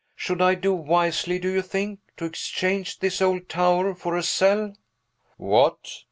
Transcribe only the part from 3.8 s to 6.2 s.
for a cell?" "What!